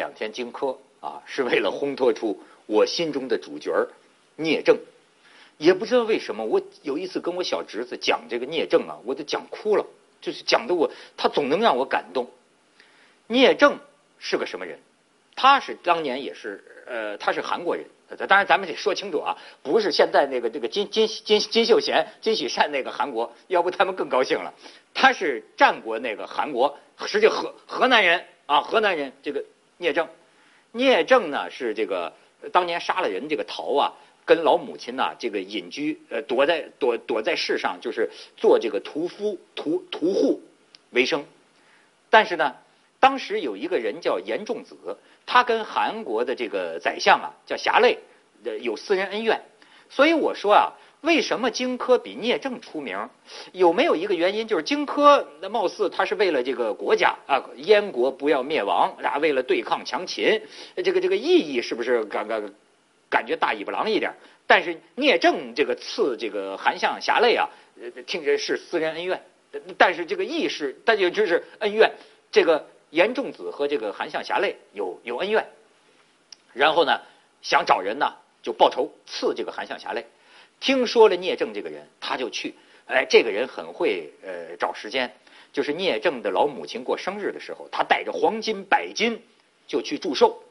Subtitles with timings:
[0.00, 3.70] 两天荆轲啊，是为了烘托出我心中的主角
[4.36, 4.78] 聂政。
[5.58, 9.84] 也不知道为什么，我有一次跟我小侄子讲这个聂政啊，我都讲哭了，
[10.22, 12.30] 就是讲的我，他总能让我感动。
[13.26, 13.78] 聂政
[14.18, 14.78] 是个什么人？
[15.36, 17.84] 他是当年也是，呃，他是韩国人。
[18.26, 24.54] 当然，咱们得说清楚啊，不是现在那个这个金金金金秀贤、金喜善那个韩国，要不他们更高兴了。
[24.94, 26.76] 他是战国那个韩国，
[27.06, 29.12] 实际河河南人啊，河南人。
[29.22, 29.44] 这个
[29.80, 30.08] 聂政，
[30.72, 32.12] 聂政呢是这个
[32.52, 33.94] 当年杀了人，这个逃啊。
[34.26, 40.40] 跟老母亲呐，这个隐居，呃，躲在躲躲在世上，就是做这个屠夫、屠屠户
[40.90, 41.24] 为生。
[42.10, 42.54] 但是呢，
[43.00, 44.76] 当时有一个人叫严仲子，
[45.26, 47.98] 他跟韩国的这个宰相啊，叫侠累，
[48.44, 49.40] 呃有私人恩怨。
[49.88, 53.08] 所以我说啊，为什么荆轲比聂政出名？
[53.52, 60.42] 有没有一个原因，就是荆轲那貌似他是为了这个国家啊，燕国不要灭亡，俩，为了对抗强秦，
[60.84, 62.52] 这个这个意义是不是感感？
[63.10, 64.14] 感觉大尾巴狼一点，
[64.46, 67.50] 但是聂政这个刺这个韩相侠类啊，
[68.06, 69.20] 听着是私人恩怨，
[69.76, 71.90] 但是这个义是，但就就是恩怨。
[72.30, 75.44] 这个严仲子和这个韩相侠类有有恩怨，
[76.52, 77.00] 然后呢
[77.42, 80.06] 想找人呢就报仇刺这个韩相侠类。
[80.60, 82.54] 听说了聂政这个人，他就去，
[82.86, 85.12] 哎，这个人很会呃找时间，
[85.52, 89.20] 就是聂政的老母亲过生日的时候，他带着黄金百金
[89.66, 90.42] 就去祝寿，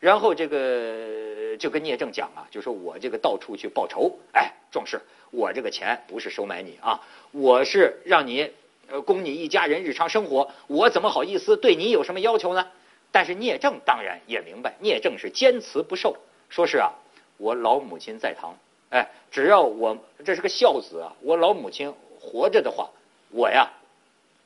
[0.00, 1.30] 然后这个。
[1.58, 4.98] 就跟聂政讲啊，就说我这个到处去报仇，哎，壮士，
[5.30, 6.98] 我这个钱不是收买你啊，
[7.30, 8.50] 我是让你
[8.88, 12.68] 呃供你一家人日常生活，我怎么好意思对你有什么要求呢？
[13.10, 16.16] 但是聂政当然也明白，聂政是坚持不受，
[16.48, 16.92] 说是啊，
[17.36, 18.56] 我老母亲在堂，
[18.92, 22.90] 哎，只要我这是个孝子啊，我老母亲活着的话，
[23.30, 23.70] 我呀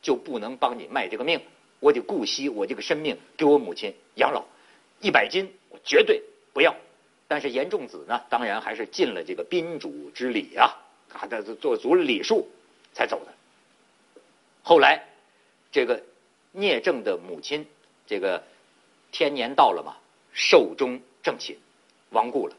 [0.01, 1.41] 就不能帮你卖这个命，
[1.81, 4.45] 我得顾惜我这个生命，给我母亲养老，
[5.01, 6.77] 一百斤我绝对不要。
[7.27, 12.49] 但是严仲子呢，当然还是尽了这个宾主之礼啊，他这做足了礼数
[12.95, 13.33] 才走的。
[14.63, 15.03] 后来，
[15.73, 16.01] 这个
[16.53, 17.67] 聂政的母亲，
[18.07, 18.45] 这个
[19.11, 19.97] 天年到了嘛，
[20.33, 21.59] 寿终正寝，
[22.11, 22.55] 亡故了。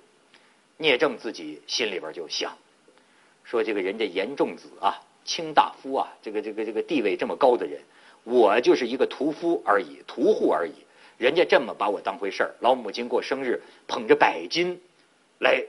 [0.78, 2.56] 聂政自己心里边就想，
[3.44, 7.82] 说这个人家严仲子啊，卿大夫啊，这个这个这个地位这么高的人，
[8.24, 10.74] 我就是一个屠夫而已，屠户而已。
[11.18, 14.80] 人家这么把我当回事儿，老母亲过生日，捧着百金
[15.40, 15.66] 来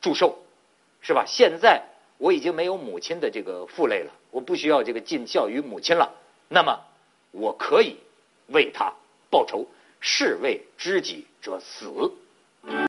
[0.00, 0.38] 祝寿，
[1.00, 1.24] 是吧？
[1.26, 1.82] 现在
[2.18, 6.14] 我已经没有母亲的这个负累了，我不需要这个尽孝于母亲了。
[6.48, 6.78] 那么
[7.32, 7.96] 我可以
[8.46, 8.92] 为他
[9.28, 9.66] 报仇，
[9.98, 12.12] 士为知己者死。